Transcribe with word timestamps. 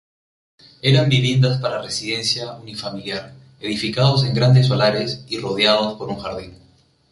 Eran 0.81 1.09
viviendas 1.09 1.61
para 1.61 1.79
residencia 1.83 2.53
unifamiliar 2.53 3.33
edificados 3.59 4.25
en 4.25 4.33
grandes 4.33 4.65
solares 4.65 5.23
y 5.29 5.37
rodeados 5.37 5.93
por 5.99 6.09
un 6.09 6.17
jardín. 6.17 6.55